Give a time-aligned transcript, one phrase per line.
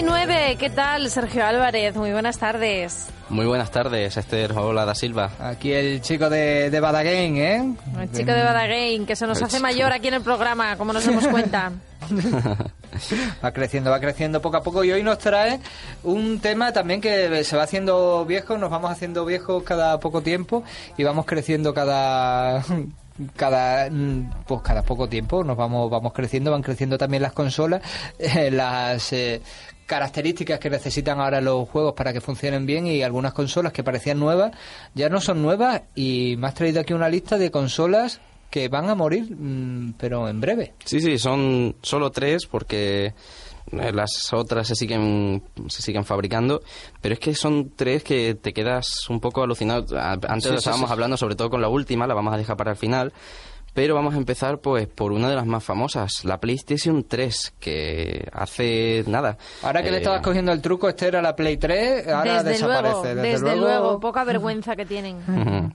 [0.00, 1.94] 19, ¿qué tal Sergio Álvarez?
[1.94, 3.08] Muy buenas tardes.
[3.28, 4.52] Muy buenas tardes, Esther.
[4.56, 5.30] Hola, da Silva.
[5.38, 7.74] Aquí el chico de, de ¿eh?
[8.00, 11.04] El chico de Badaguein, que se nos hace mayor aquí en el programa, como nos
[11.04, 11.72] damos cuenta.
[13.44, 15.60] va creciendo, va creciendo poco a poco y hoy nos trae
[16.02, 20.64] un tema también que se va haciendo viejo, nos vamos haciendo viejos cada poco tiempo
[20.96, 22.64] y vamos creciendo cada,
[23.36, 27.82] cada mm, pues cada poco tiempo nos vamos vamos creciendo, van creciendo también las consolas,
[28.18, 29.40] eh, las eh,
[29.86, 34.18] características que necesitan ahora los juegos para que funcionen bien y algunas consolas que parecían
[34.18, 34.52] nuevas
[34.94, 38.88] ya no son nuevas y me has traído aquí una lista de consolas que van
[38.88, 40.74] a morir, mm, pero en breve.
[40.84, 43.14] Sí, sí, son solo tres porque
[43.72, 46.62] las otras se siguen se siguen fabricando,
[47.00, 49.98] pero es que son tres que te quedas un poco alucinado.
[49.98, 50.92] Antes Sí, estábamos sí.
[50.92, 53.12] hablando sobre todo con la última, la vamos a dejar para el final.
[53.72, 58.28] Pero vamos a empezar pues por una de las más famosas, la PlayStation 3, que
[58.32, 59.38] hace nada.
[59.62, 62.50] Ahora que le eh, estabas cogiendo el truco, este era la Play 3, ahora desde
[62.50, 63.14] desaparece.
[63.14, 65.72] luego, desde, luego, poca vergüenza que tienen.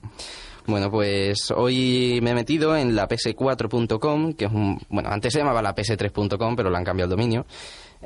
[0.68, 4.80] Bueno, pues hoy me he metido en la ps4.com, que es un...
[4.88, 7.46] Bueno, antes se llamaba la ps3.com, pero le han cambiado el dominio,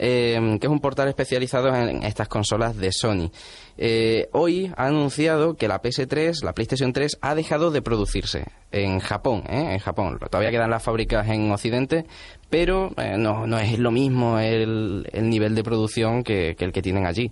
[0.02, 3.30] eh, que es un portal especializado en estas consolas de Sony.
[3.76, 8.98] Eh, hoy ha anunciado que la PS3, la PlayStation 3, ha dejado de producirse en
[9.00, 9.74] Japón, ¿eh?
[9.74, 10.18] En Japón.
[10.18, 12.06] Todavía quedan las fábricas en Occidente,
[12.48, 16.80] pero eh, no, es lo mismo el, el nivel de producción que, que el que
[16.80, 17.30] tienen allí.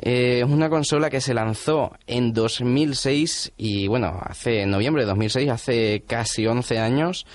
[0.00, 5.50] Eh, es una consola que se lanzó en 2006 y bueno, hace noviembre de 2006,
[5.50, 7.26] hace casi 11 años.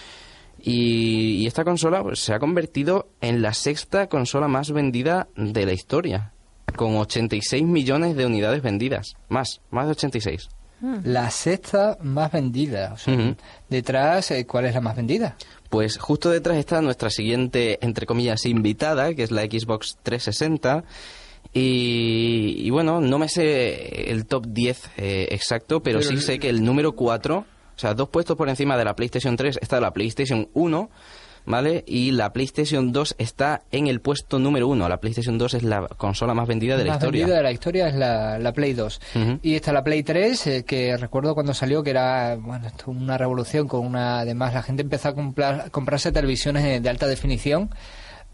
[0.66, 5.66] Y, y esta consola pues, se ha convertido en la sexta consola más vendida de
[5.66, 6.32] la historia,
[6.78, 9.14] con 86 millones de unidades vendidas.
[9.28, 10.48] Más, más de 86.
[11.04, 12.92] La sexta más vendida.
[12.94, 13.36] o sea.
[13.70, 15.38] Detrás, eh, ¿cuál es la más vendida?
[15.70, 20.84] Pues justo detrás está nuestra siguiente, entre comillas, invitada, que es la Xbox 360.
[21.54, 26.40] Y, y bueno, no me sé el top 10 eh, exacto, pero, Pero sí sé
[26.40, 27.46] que el número 4,
[27.76, 30.90] o sea, dos puestos por encima de la PlayStation 3 está la PlayStation 1,
[31.46, 31.84] ¿vale?
[31.88, 34.88] Y la PlayStation 2 está en el puesto número 1.
[34.88, 37.22] La PlayStation 2 es la consola más vendida de la más historia.
[37.22, 39.02] vendida de la historia es la, la Play 2.
[39.16, 39.40] Ujú.
[39.42, 43.18] Y está la Play 3, eh, que recuerdo cuando salió que era bueno, esto, una
[43.18, 44.20] revolución con una...
[44.20, 47.70] Además, la gente empezó a comprar, comprarse televisiones de alta definición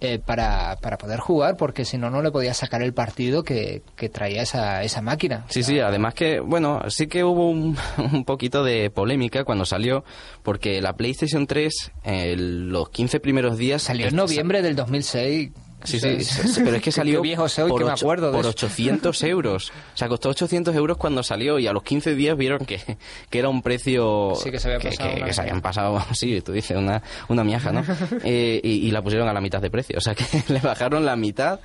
[0.02, 3.82] eh, para, para poder jugar, porque si no, no le podía sacar el partido que,
[3.96, 5.46] que traía esa, esa máquina.
[5.50, 7.78] Sí, sí, además que, bueno, sí que hubo un,
[8.14, 10.04] un poquito de polémica cuando salió,
[10.44, 13.82] porque la PlayStation 3, eh, los 15 primeros días...
[13.82, 15.52] Salió en noviembre del 2006.
[15.84, 18.28] Sí, O sea, sí, pero es que salió viejo soy, por, que me ocho- acuerdo
[18.28, 18.50] de por eso.
[18.50, 19.72] 800 euros.
[19.94, 22.82] O sea, costó 800 euros cuando salió y a los 15 días vieron que,
[23.30, 26.42] que era un precio Sí, que se había pasado que, que se habían pasado, sí,
[26.42, 27.84] tú dices, una, una miaja, ¿no?
[28.24, 29.98] Eh, y, y la pusieron a la mitad de precio.
[29.98, 31.60] O sea, que le bajaron la mitad.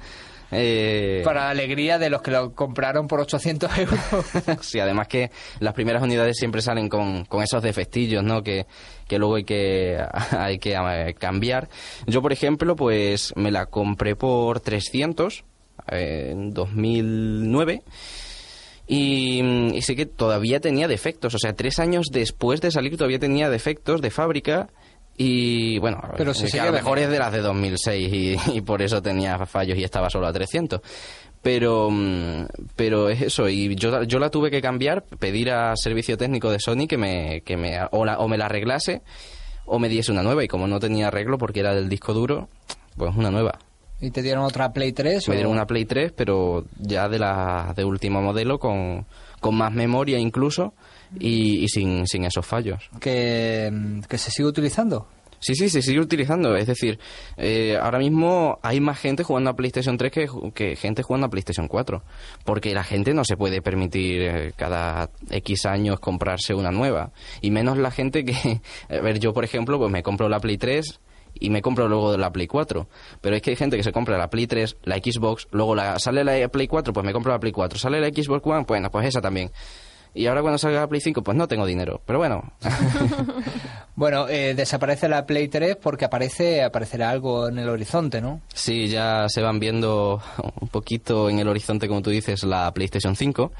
[0.54, 4.00] Eh, Para la alegría de los que lo compraron por 800 euros.
[4.60, 8.42] Sí, además que las primeras unidades siempre salen con, con esos defectillos, ¿no?
[8.42, 8.66] Que,
[9.08, 9.98] que luego hay que,
[10.30, 11.68] hay que eh, cambiar.
[12.06, 15.44] Yo, por ejemplo, pues me la compré por 300
[15.90, 17.82] eh, en 2009
[18.86, 19.42] y,
[19.74, 21.34] y sí que todavía tenía defectos.
[21.34, 24.68] O sea, tres años después de salir todavía tenía defectos de fábrica.
[25.16, 28.82] Y bueno, Pero sigue a lo mejor es de las de 2006 y, y por
[28.82, 30.80] eso tenía fallos y estaba solo a 300.
[31.42, 36.16] Pero, mm, pero es eso, y yo, yo la tuve que cambiar, pedir a servicio
[36.16, 39.02] técnico de Sony que me, que me o, la- o me la arreglase
[39.66, 40.42] o me diese una nueva.
[40.42, 42.48] Y como no tenía arreglo porque era del disco duro,
[42.96, 43.58] pues una nueva.
[44.00, 45.28] ¿Y te dieron otra Play 3?
[45.28, 49.06] Me o- dieron una Play 3, pero ya de la de último modelo, con,
[49.40, 50.72] con más memoria incluso,
[51.18, 52.90] y, y sin, sin esos fallos.
[53.00, 55.06] que, que se sigue utilizando?
[55.44, 56.56] Sí, sí, se sigue utilizando.
[56.56, 56.98] Es decir,
[57.36, 61.30] eh, ahora mismo hay más gente jugando a PlayStation 3 que, que gente jugando a
[61.30, 62.02] PlayStation 4.
[62.44, 67.12] Porque la gente no se puede permitir eh, cada X años comprarse una nueva.
[67.42, 68.62] Y menos la gente que...
[68.88, 71.00] A ver, yo, por ejemplo, pues me compro la Play 3
[71.34, 72.88] y me compro luego la Play 4.
[73.20, 75.98] Pero es que hay gente que se compra la Play 3, la Xbox, luego la,
[75.98, 77.78] sale la Play 4, pues me compro la Play 4.
[77.78, 79.50] Sale la Xbox One, bueno, pues esa también.
[80.14, 82.00] Y ahora cuando salga la Play 5, pues no tengo dinero.
[82.06, 82.52] Pero bueno,
[83.96, 88.40] Bueno, eh, desaparece la Play 3 porque aparece aparecerá algo en el horizonte, ¿no?
[88.52, 90.20] Sí, ya se van viendo
[90.60, 93.52] un poquito en el horizonte, como tú dices, la PlayStation 5.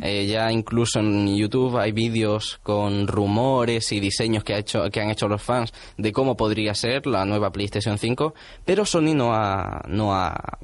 [0.00, 5.00] Eh, ya incluso en YouTube hay vídeos con rumores y diseños que, ha hecho, que
[5.02, 8.34] han hecho los fans de cómo podría ser la nueva PlayStation 5,
[8.64, 10.58] pero Sony no ha, no ha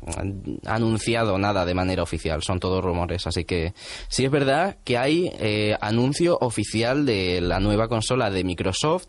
[0.65, 3.27] anunciado nada de manera oficial, son todos rumores.
[3.27, 3.75] Así que
[4.09, 9.07] sí es verdad que hay eh, anuncio oficial de la nueva consola de Microsoft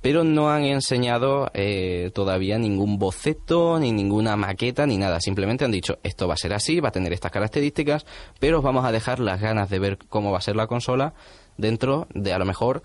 [0.00, 5.20] pero no han enseñado eh, todavía ningún boceto, ni ninguna maqueta, ni nada.
[5.20, 8.06] Simplemente han dicho, esto va a ser así, va a tener estas características,
[8.38, 11.14] pero os vamos a dejar las ganas de ver cómo va a ser la consola
[11.56, 12.82] dentro de, a lo mejor,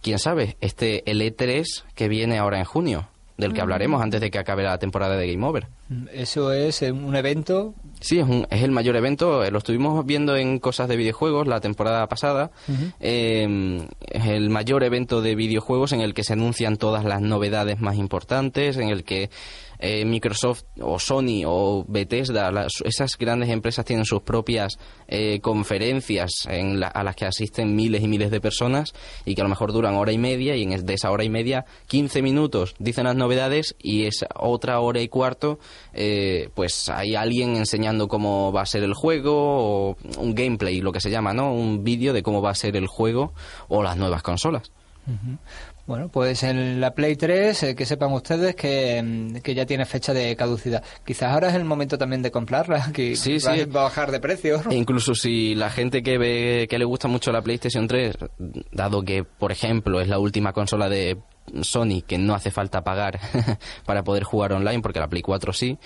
[0.00, 4.38] quién sabe, este L3 que viene ahora en junio, del que hablaremos antes de que
[4.38, 5.66] acabe la temporada de Game Over.
[6.12, 7.74] Eso es eh, un evento.
[8.00, 9.42] Sí, es, un- es el mayor evento.
[9.44, 12.50] eh, Lo estuvimos viendo en cosas de videojuegos la temporada pasada.
[13.00, 17.80] Eh, es el mayor evento de videojuegos en el que se anuncian todas las novedades
[17.80, 19.30] más importantes, en el que
[19.86, 24.78] eh, Microsoft o Sony o Bethesda, las- esas grandes empresas tienen sus propias
[25.08, 28.94] eh, conferencias en la- a las que asisten miles y miles de personas
[29.26, 31.24] y que a lo mejor duran hora y media y en es- de esa hora
[31.24, 35.58] y media 15 minutos dicen las novedades y esa otra hora y cuarto
[35.92, 39.32] eh, pues hay alguien enseñando cómo va a ser el juego
[39.90, 41.52] o un gameplay, lo que se llama, ¿no?
[41.52, 43.32] Un vídeo de cómo va a ser el juego
[43.68, 44.72] o las nuevas consolas.
[45.86, 49.84] Bueno, pues en la Play 3, eh, que sepan ustedes que, mm, que ya tiene
[49.84, 50.82] fecha de caducidad.
[51.04, 53.64] Quizás ahora es el momento también de comprarla, que Sí, va, sí.
[53.66, 54.62] va a bajar de precio.
[54.70, 58.16] E incluso si la gente que ve que le gusta mucho la PlayStation 3,
[58.72, 61.18] dado que, por ejemplo, es la última consola de
[61.60, 63.20] Sony que no hace falta pagar
[63.84, 65.76] para poder jugar online, porque la Play 4 sí,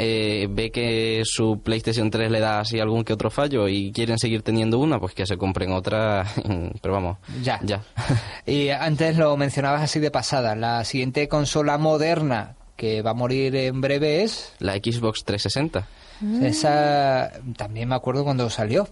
[0.00, 4.16] eh, ve que su PlayStation 3 le da así algún que otro fallo y quieren
[4.18, 6.24] seguir teniendo una, pues que se compren otra,
[6.80, 7.58] pero vamos, Ya.
[7.64, 7.82] ya.
[8.46, 10.54] Y antes lo mencionabas así de pasada.
[10.54, 14.52] La siguiente consola moderna que va a morir en breve es.
[14.60, 15.86] La Xbox 360.
[16.42, 18.88] Esa también me acuerdo cuando salió.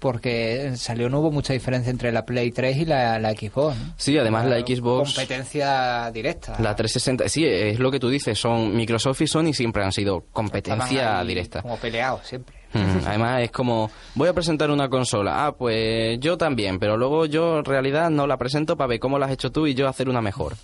[0.00, 3.76] Porque salió no hubo mucha diferencia entre la Play 3 y la, la Xbox.
[3.76, 3.94] ¿no?
[3.96, 5.14] Sí, además la Era Xbox...
[5.14, 6.52] Competencia directa.
[6.58, 10.24] La 360, sí, es lo que tú dices, son Microsoft y Sony siempre han sido
[10.32, 11.62] competencia ahí directa.
[11.62, 12.54] Como peleados siempre.
[12.74, 15.46] Mm, Además es como, voy a presentar una consola.
[15.46, 19.18] Ah, pues yo también, pero luego yo en realidad no la presento para ver cómo
[19.18, 20.54] la has hecho tú y yo hacer una mejor.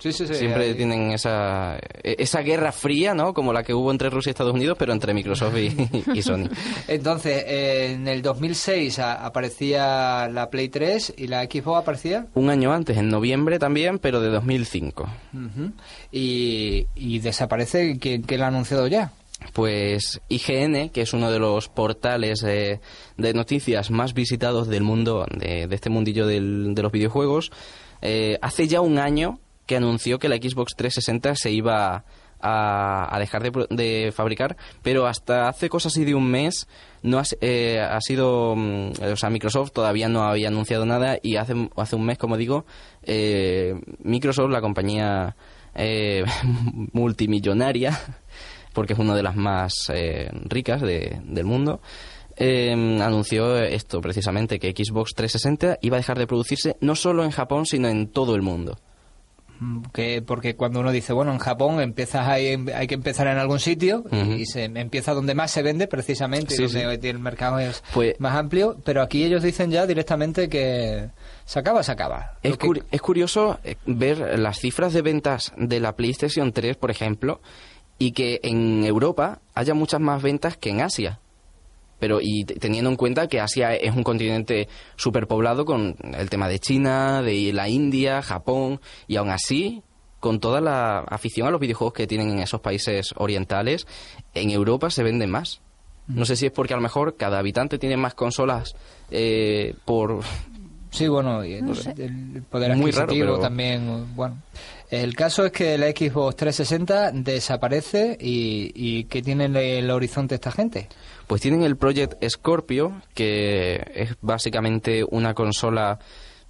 [0.00, 0.34] Sí, sí, sí.
[0.34, 0.74] Siempre ahí.
[0.74, 3.32] tienen esa, e- esa guerra fría, ¿no?
[3.34, 5.76] Como la que hubo entre Rusia y Estados Unidos, pero entre Microsoft y,
[6.14, 6.48] y Sony.
[6.88, 12.26] Entonces, eh, en el 2006 a- aparecía la Play 3 y la Xbox aparecía.
[12.34, 15.08] Un año antes, en noviembre también, pero de 2005.
[15.34, 15.72] Ujú.
[16.10, 17.98] y, y desaparece.
[18.00, 19.12] ¿Quién, quién lo ha anunciado ya?
[19.54, 22.80] Pues IGN, que es uno de los portales eh,
[23.16, 27.50] de noticias más visitados del mundo, de, de este mundillo del- de los videojuegos,
[28.02, 29.38] eh, hace ya un año
[29.70, 32.04] que anunció que la Xbox 360 se iba
[32.40, 36.66] a, a dejar de, de fabricar, pero hasta hace cosas así de un mes
[37.04, 41.54] no ha, eh, sido, mm, o sea, Microsoft todavía no había anunciado nada y hace,
[41.76, 42.66] hace un mes, como digo,
[43.04, 45.36] eh, Microsoft, la compañía
[45.76, 46.24] eh,
[46.92, 47.96] multimillonaria,
[48.72, 51.80] porque es una de las más eh, ricas de- del mundo,
[52.36, 57.30] eh, anunció esto precisamente, que Xbox 360 iba a dejar de producirse no solo en
[57.30, 58.78] Japón, sino en todo el mundo.
[59.60, 63.36] Mm, Que, porque cuando uno dice, bueno, en Japón empiezas ahí, hay que empezar en
[63.38, 67.08] algún sitio y se empieza donde más se vende precisamente, y donde sí.
[67.08, 71.10] el mercado es Pues- más amplio, pero aquí ellos dicen ya directamente que
[71.44, 72.38] se acaba, se acaba.
[72.42, 76.90] Es, que- es curioso eh, ver las cifras de ventas de la PlayStation 3, por
[76.90, 77.40] ejemplo,
[77.98, 81.18] y que en Europa haya muchas más ventas que en Asia.
[82.00, 86.48] Pero y te- teniendo en cuenta que Asia es un continente superpoblado con el tema
[86.48, 89.82] de China, de la India, Japón, y aún así,
[90.18, 93.86] con toda la afición a los videojuegos que tienen en esos países orientales,
[94.34, 95.60] en Europa se venden más.
[96.08, 98.74] No sé si es porque a lo mejor cada habitante tiene más consolas
[99.12, 100.20] eh, por
[100.90, 101.94] Sí, bueno, y el, No sé.
[101.96, 104.38] el poder Muy raro, adquisitivo pero- también, bueno.
[104.90, 110.34] El caso es que la Xbox 360 desaparece y, y ¿qué tiene en el horizonte
[110.34, 110.88] esta gente?
[111.28, 116.00] Pues tienen el Project Scorpio, que es básicamente una consola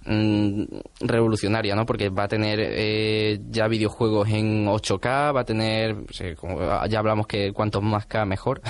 [0.05, 0.63] mm,
[1.01, 1.85] revolucionaria, ¿no?
[1.85, 5.97] Porque va a tener eh, ya videojuegos en 8K, va a tener,
[6.89, 8.63] ya hablamos que cuantos más K mejor,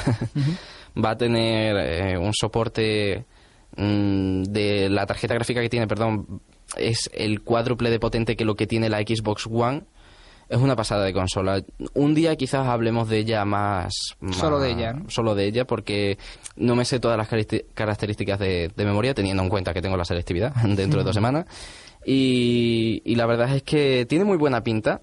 [1.01, 3.23] va a tener eh, un soporte
[3.77, 6.41] mm, de la tarjeta gráfica que tiene, perdón,
[6.77, 9.83] es el cuádruple de potente que lo que tiene la Xbox One.
[10.49, 11.63] Es una pasada de consola.
[11.93, 13.93] Un día quizás hablemos de ella más...
[14.31, 15.09] Solo de ella, ¿no?
[15.09, 16.17] Solo de ella, porque
[16.57, 19.95] no me sé todas las caracter- características de, de memoria, teniendo en cuenta que tengo
[19.95, 21.45] la selectividad dentro de dos semanas.
[22.05, 25.01] Y, y la verdad es que tiene muy buena pinta,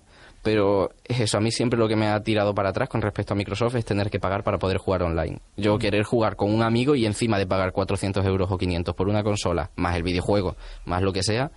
[0.49, 3.35] pero es eso, a mí siempre lo que me ha tirado para atrás con respecto
[3.35, 5.41] a Microsoft es tener que pagar para poder jugar online.
[5.59, 9.09] Yo querer jugar con un amigo y encima de pagar 400 euros o 500 por
[9.11, 11.51] una consola, más el videojuego, más lo que sea,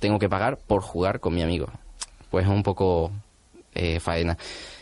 [0.00, 1.66] tengo que pagar por jugar con mi amigo.
[2.28, 3.12] Pues es un poco
[3.72, 4.36] eh, faena.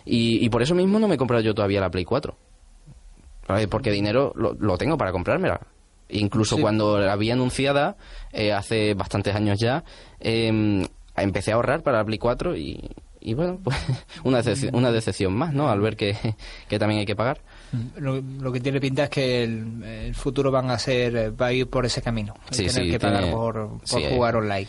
[0.07, 2.35] Y, y por eso mismo no me he comprado yo todavía la Play 4.
[3.49, 3.69] ¿Vale?
[3.69, 5.61] Porque dinero lo, lo tengo para comprármela.
[6.09, 6.63] Incluso Sí.
[6.63, 7.99] cuando la había anunciada,
[8.33, 9.85] eh, hace bastantes años ya,
[10.21, 12.91] eh, empecé a ahorrar para la Play 4 y,
[13.25, 13.77] y bueno, pues
[14.25, 15.69] una decepción, una decepción más, ¿no?
[15.69, 16.17] Al ver que,
[16.69, 17.41] que también hay que pagar.
[17.97, 21.47] Lo, lo que tiene pinta es que el, el futuro van a ser eh, va
[21.47, 24.37] a ir por ese camino Sí, tener sí, que pagar tiene- por, por sí, jugar
[24.37, 24.69] online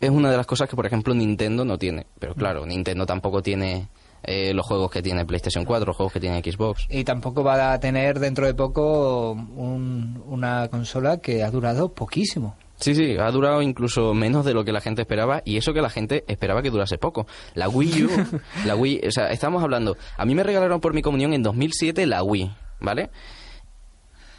[0.00, 2.06] Es una de las cosas que, por ejemplo, Nintendo no tiene.
[2.18, 3.88] Pero claro, Nintendo tampoco tiene
[4.24, 6.86] eh, los juegos que tiene PlayStation 4, los juegos que tiene Xbox.
[6.90, 12.56] y tampoco va a tener dentro de poco un- una consola que ha durado poquísimo
[12.80, 15.82] Sí, sí, ha durado incluso menos de lo que la gente esperaba y eso que
[15.82, 17.26] la gente esperaba que durase poco.
[17.54, 18.10] La Wii U,
[18.66, 22.06] la Wii, o sea, estamos hablando, a mí me regalaron por mi comunión en 2007
[22.06, 23.10] la Wii, ¿vale?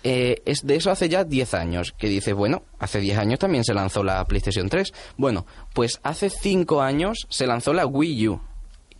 [0.03, 3.65] Eh, es de eso hace ya 10 años, que dices, bueno, hace 10 años también
[3.65, 4.93] se lanzó la PlayStation 3.
[5.17, 8.41] Bueno, pues hace 5 años se lanzó la Wii U,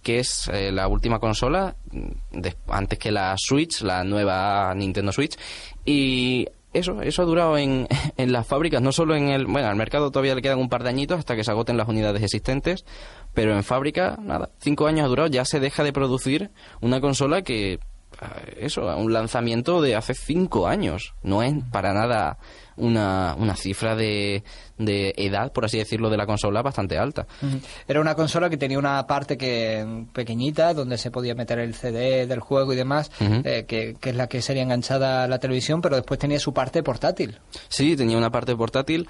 [0.03, 5.13] que es eh, la última consola mm, de- antes que la Switch, la nueva Nintendo
[5.13, 5.37] Switch.
[5.85, 9.45] Y eso, eso ha durado en, en las fábricas, no solo en el...
[9.45, 11.87] Bueno, al mercado todavía le quedan un par de añitos hasta que se agoten las
[11.87, 12.85] unidades existentes,
[13.33, 17.41] pero en fábrica, nada, 5 años ha durado, ya se deja de producir una consola
[17.41, 17.79] que...
[18.21, 21.13] ah, Eso, un lanzamiento de hace 5 años.
[21.23, 22.37] No es para nada
[22.79, 24.43] una, una cifra de,
[24.77, 27.27] de edad, por así decirlo, de la consola bastante alta.
[27.87, 32.25] Era una consola que tenía una parte que pequeñita donde se podía meter el CD
[32.25, 35.81] del juego y demás, eh, que, que es la que sería enganchada a la televisión,
[35.81, 37.37] pero después tenía su parte portátil.
[37.67, 39.07] Sí, tenía una parte portátil,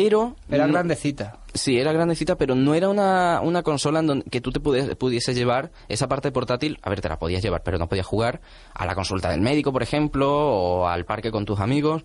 [0.00, 0.36] pero...
[0.50, 1.38] Era no- grandecita.
[1.54, 4.94] Sí, era grandecita, pero no era una, una consola en donde que tú te pudies-
[4.96, 6.78] pudiese llevar esa parte portátil.
[6.82, 8.40] A ver, te la podías llevar, pero no podías jugar
[8.74, 12.04] a la consulta del médico, por ejemplo, o al parque con tus amigos.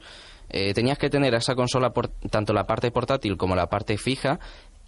[0.49, 4.39] Eh, tenías que tener esa consola, por, tanto la parte portátil como la parte fija,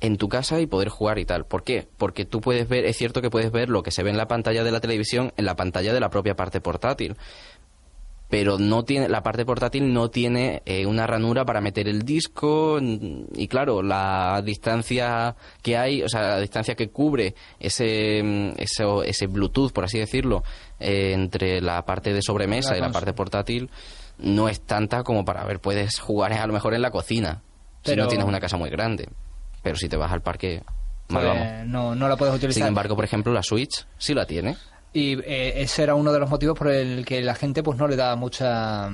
[0.01, 1.45] en tu casa y poder jugar y tal.
[1.45, 1.88] ¿Por qué?
[1.98, 4.27] Porque tú puedes ver, es cierto que puedes ver lo que se ve en la
[4.27, 7.15] pantalla de la televisión en la pantalla de la propia parte portátil
[8.34, 12.80] pero no tiene la parte portátil no tiene eh, una ranura para meter el disco
[12.82, 19.28] y claro la distancia que hay o sea la distancia que cubre ese mm, ese
[19.28, 20.42] Bluetooth por así decirlo
[20.80, 23.70] eh, entre la parte de sobremesa La y la parte portátil
[24.18, 27.44] no es tanta como para ver puedes jugar a lo mejor en la cocina
[27.84, 29.10] si no tienes una casa muy grande
[29.62, 30.63] pero si te vas al parque
[31.06, 31.68] Pues, vamos.
[31.68, 32.62] no, no la puedes utilizar.
[32.62, 34.58] sin embargo por ejemplo la Switch sí la tiene
[34.94, 37.88] Y eh, ese era uno de los motivos por el que la gente pues no
[37.88, 38.90] le daba mucha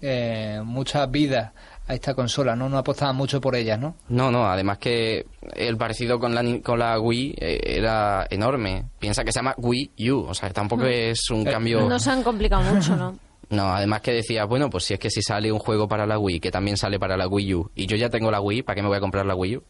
[0.00, 1.52] eh, mucha vida
[1.86, 2.68] a esta consola, ¿no?
[2.68, 3.96] No apostaba mucho por ella, ¿no?
[4.08, 5.26] No, no, además que
[5.56, 8.84] el parecido con la, ni- con la Wii eh, era enorme.
[8.98, 11.88] Piensa que se llama Wii U, o sea, tampoco es un Eh, cambio...
[11.88, 13.18] No se han complicado mucho, ¿no?
[13.50, 16.16] No, además que decía, bueno, pues si es que si sale un juego para la
[16.20, 18.76] Wii, que también sale para la Wii U, y yo ya tengo la Wii, ¿para
[18.76, 19.62] qué me voy a comprar la Wii U?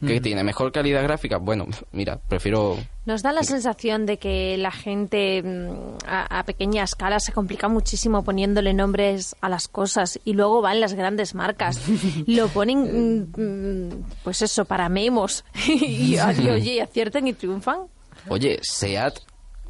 [0.00, 1.38] ¿Que tiene mejor calidad gráfica?
[1.38, 2.76] Bueno, mira, prefiero...
[3.06, 7.68] Nos da la sensación de que la gente mm, a, a pequeña escala se complica
[7.68, 11.80] muchísimo poniéndole nombres a las cosas y luego van las grandes marcas.
[12.26, 15.44] Lo ponen, mm, mm, pues eso, para memos.
[15.66, 17.82] y, y, oye, aciertan y triunfan.
[18.28, 19.18] Oye, SEAT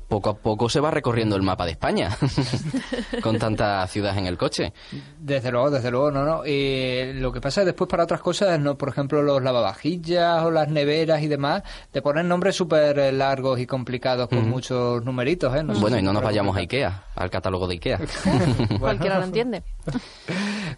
[0.08, 2.10] poco a poco se va recorriendo el mapa de España,
[3.22, 4.72] con tanta ciudad en el coche.
[5.18, 6.46] Desde luego, desde luego, no, no.
[6.46, 10.50] Y lo que pasa es después para otras cosas, no, por ejemplo, los lavavajillas o
[10.50, 15.54] las neveras y demás, te ponen nombres súper eh, largos y complicados con muchos numeritos,
[15.56, 15.62] ¿eh?
[15.62, 16.60] No Bueno, si y no nos vayamos a.
[16.60, 18.00] Ikea, al catálogo de Ikea.
[18.80, 19.62] Cualquiera lo entiende.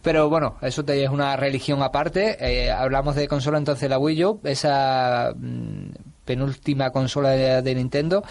[0.02, 2.36] Pero bueno, eso te- es una religión aparte.
[2.40, 5.90] Eh, hablamos de consola entonces la Wii U, esa mm,
[6.26, 8.22] penúltima consola de, de Nintendo.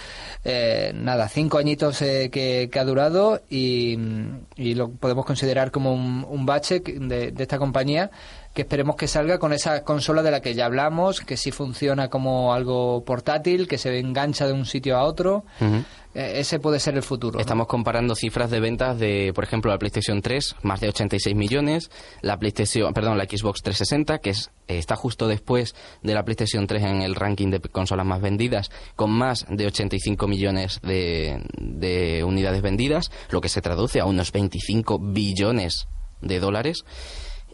[0.44, 3.98] Eh, nada, cinco añitos eh, que, que ha durado y,
[4.56, 8.10] y lo podemos considerar como un, un bache de, de esta compañía.
[8.54, 12.10] que esperemos que salga con esa consola de la que ya hablamos, que sí funciona
[12.10, 15.44] como algo portátil, que se engancha de un sitio a otro.
[16.16, 17.34] Eh, ese puede ser el futuro.
[17.34, 17.42] ¿no?
[17.42, 21.92] Estamos comparando cifras de ventas de, por ejemplo, la PlayStation 3, más de 86 millones,
[22.22, 26.84] la PlayStation, perdón, la Xbox 360, que es, está justo después de la PlayStation 3
[26.84, 32.62] en el ranking de consolas más vendidas, con más de 85 millones de, de unidades
[32.62, 35.88] vendidas, lo que se traduce a unos 25 billones
[36.22, 36.84] de dólares.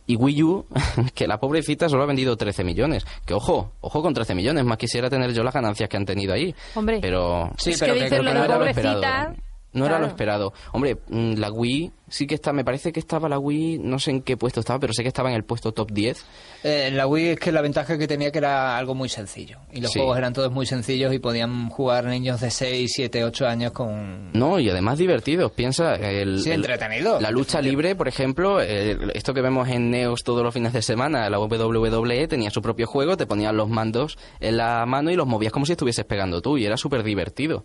[0.07, 0.65] Y Wii U,
[1.15, 3.05] que la pobrecita solo ha vendido 13 millones.
[3.25, 6.33] Que ojo, ojo con 13 millones, más quisiera tener yo las ganancias que han tenido
[6.33, 6.53] ahí.
[6.75, 6.99] Hombre.
[7.01, 8.91] Pero Sí, es pero que que- dices que lo no de era lo pobrecita.
[8.93, 9.35] esperado.
[9.73, 10.53] No era lo esperado.
[10.73, 14.11] Hombre, mm, la Wii sí que está, me parece que estaba la Wii, no sé
[14.11, 16.25] en qué puesto estaba, pero sé que estaba en el puesto top 10.
[16.63, 19.59] Eh, la Wii es que la ventaja que tenía que era algo muy sencillo.
[19.71, 19.99] Y los Sí.
[19.99, 24.31] juegos eran todos muy sencillos y podían jugar niños de 6, 7, 8 años con...
[24.33, 25.53] No, y además divertidos.
[25.53, 27.21] Piensa, el, Sí, el- entretenido.
[27.21, 30.81] La lucha libre, por ejemplo, el- esto que vemos en Neos todos los fines de
[30.81, 35.15] semana, la WWE tenía su propio juego, te ponían los mandos en la mano y
[35.15, 37.63] los movías como si estuvieses pegando tú, y era súper divertido.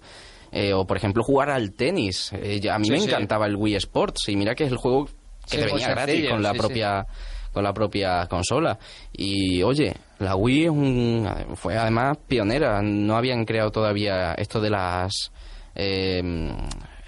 [0.58, 2.32] Eh, o, por ejemplo, jugar al tenis.
[2.32, 3.04] Eh, a mí Sí, me sí.
[3.08, 5.12] encantaba el Wii Sports, y mira que es el juego que
[5.46, 7.06] Sí, te venía gratis sencillo, con la propia
[7.52, 8.78] con la propia consola.
[9.12, 12.80] Y oye, la Wii es un, fue además pionera.
[12.82, 15.30] No habían creado todavía esto de las
[15.74, 16.22] eh,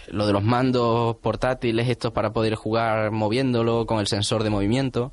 [0.09, 5.13] lo de los mandos portátiles estos para poder jugar moviéndolo con el sensor de movimiento.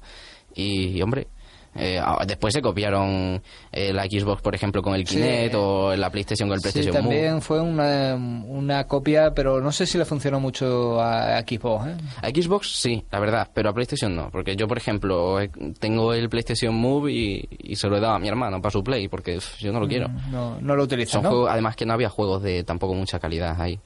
[0.54, 1.28] Y hombre,
[1.76, 3.42] eh, ah, después se copiaron
[3.72, 5.16] eh, la Xbox, por ejemplo, con el Sí.
[5.16, 7.16] Kinect o la PlayStation con el Sí, PlayStation Move.
[7.16, 11.88] también fue una, una copia, pero no sé si le funcionó mucho a, a Xbox.
[11.88, 11.96] ¿eh?
[12.22, 14.30] A Xbox sí, la verdad, pero a PlayStation no.
[14.32, 18.16] Porque yo, por ejemplo, eh, tengo el PlayStation Move y, y se lo he dado
[18.16, 20.08] a mi hermano para su Play, porque yo no lo quiero.
[20.32, 21.30] No, no lo utilizas, Son ¿no?
[21.30, 23.80] juegos, además que no había juegos de tampoco mucha calidad ahí.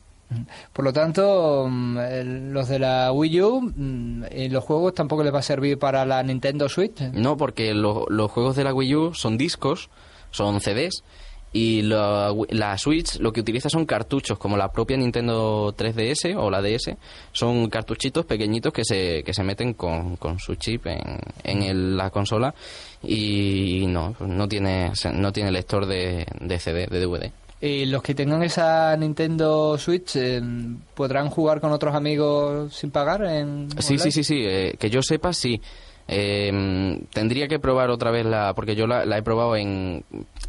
[0.74, 1.98] Por lo tanto, mm,
[2.52, 6.22] los de la Wii U, mm, los juegos tampoco les va a servir para la
[6.24, 7.00] Nintendo Switch.
[7.14, 9.90] No, porque lo- los juegos de la Wii U son discos,
[10.32, 11.04] son CDs,
[11.52, 12.32] y la,
[12.78, 16.96] Switch lo que utiliza son cartuchos, como la propia Nintendo 3DS o la DS,
[17.32, 22.12] son cartuchitos pequeñitos que se, que se meten con, con su chip en, en la
[22.12, 22.54] consola
[23.02, 27.32] y no, no tiene, no tiene lector de, de CD, de DVD.
[27.62, 30.42] Y los que tengan esa Nintendo Switch eh,
[30.96, 34.44] podrán jugar con otros amigos sin pagar en Sí, sí, sí, sí.
[34.46, 35.62] eh, que yo sepa, sí.
[36.12, 36.52] Eh,
[37.14, 38.54] tendría que probar otra vez la...
[38.56, 40.04] Porque yo la, la he probado en,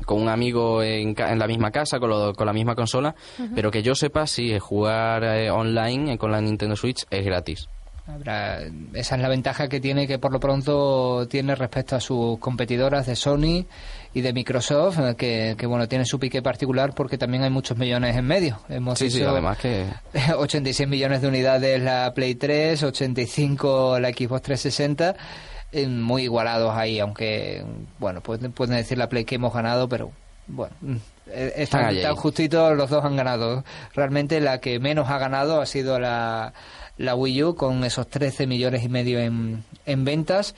[0.07, 3.15] con un amigo en, ca- en la misma casa, con, lo- con la misma consola.
[3.55, 7.69] Pero que yo sepa, sí, jugar eh, online eh, con la Nintendo Switch es gratis.
[8.15, 8.61] Habrá-
[8.95, 13.07] esa es la ventaja que tiene que por lo pronto tiene respecto a sus competidoras
[13.07, 13.67] de Sony
[14.13, 17.79] y de Microsoft, eh, que, que, bueno tiene su pique particular porque también hay muchos
[17.79, 18.61] millones en medio.
[18.69, 19.87] Hemos Sí, sí, además que...
[20.37, 25.15] 86 millones de unidades la Play 3, 85 la Xbox 360,
[25.73, 27.65] eh, muy igualados ahí, aunque
[27.99, 30.11] bueno pueden, pueden decir la Play que hemos ganado, pero
[30.49, 30.75] bueno.
[31.33, 33.65] Eh, Están Están justitos, los dos han ganado.
[33.95, 36.53] Realmente la que menos ha ganado ha sido la,
[36.99, 40.55] la Wii U con esos 13 millones y medio en, en ventas.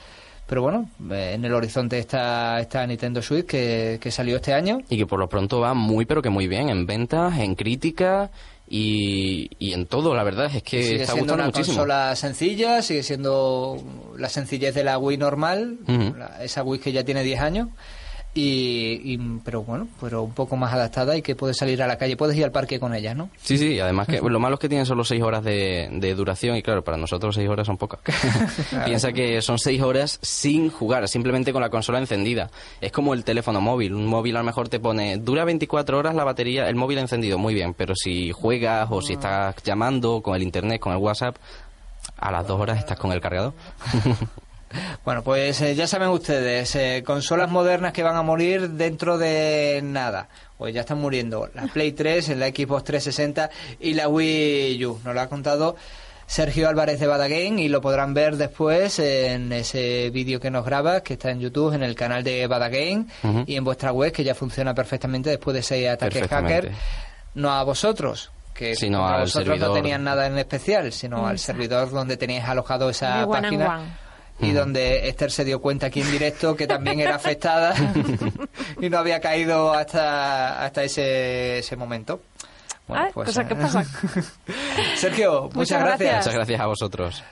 [0.46, 4.80] Pero bueno, eh, en el horizonte está, está Nintendo Switch que, que salió este año.
[4.90, 8.30] Y que por lo pronto va muy, pero que muy bien en ventas, en crítica
[8.68, 10.50] y, y en todo, la verdad.
[10.54, 11.76] Es que sigue está siendo gustando una muchísimo.
[11.78, 13.76] consola sencilla, sigue siendo
[14.18, 16.14] la sencillez de la Wii normal, Ujú.
[16.18, 17.68] la- esa Wii que ya tiene 10 años.
[18.34, 21.98] Y, y- pero bueno, pero un poco más adaptada y que puedes salir a la
[21.98, 23.28] calle, puedes ir al parque con ella, ¿no?
[23.42, 26.56] Sí, sí, además que lo malo es que tienen solo seis horas de, de duración
[26.56, 28.00] y claro, para nosotros seis horas son pocas.
[28.86, 32.50] Piensa que son seis horas sin jugar, simplemente con la consola encendida.
[32.80, 33.92] Es como el teléfono móvil.
[33.92, 37.36] Un móvil a lo mejor te pone, dura 24 horas la batería, el móvil encendido,
[37.36, 41.36] muy bien, pero si juegas o si estás llamando con el internet, con el WhatsApp,
[42.16, 43.52] a las dos horas estás con el cargador.
[45.04, 49.80] Bueno, pues eh, ya saben ustedes, eh, consolas modernas que van a morir dentro de
[49.82, 50.28] nada.
[50.58, 55.00] Pues ya están muriendo la Play 3, la Xbox 360 y la Wii U.
[55.04, 55.76] Nos lo ha contado
[56.26, 61.02] Sergio Álvarez de Badagain y lo podrán ver después en ese vídeo que nos graba,
[61.02, 63.44] que está en YouTube, en el canal de Badagain Ujú.
[63.46, 66.72] y en vuestra web, que ya funciona perfectamente después de ese ataque hacker.
[67.34, 71.90] No a vosotros, que Sino al vosotros no tenían nada en especial, sino al servidor
[71.90, 73.84] donde teníais alojado esa De página one.
[74.40, 77.74] Y donde Esther se dio cuenta aquí en directo que también era afectada
[78.80, 82.20] y no había caído hasta hasta ese, ese momento.
[82.88, 83.84] Bueno, Ay, pues, cosa que eh, pasa.
[84.96, 85.98] Sergio, muchas, Muchas gracias.
[86.00, 86.16] gracias.
[86.26, 87.20] Muchas gracias a vosotros.